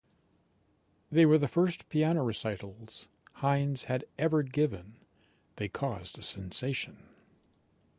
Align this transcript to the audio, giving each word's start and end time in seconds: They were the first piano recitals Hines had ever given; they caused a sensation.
They 1.11 1.27
were 1.27 1.37
the 1.37 1.47
first 1.47 1.87
piano 1.89 2.23
recitals 2.23 3.05
Hines 3.35 3.83
had 3.83 4.03
ever 4.17 4.41
given; 4.41 4.95
they 5.57 5.69
caused 5.69 6.17
a 6.17 6.23
sensation. 6.23 7.03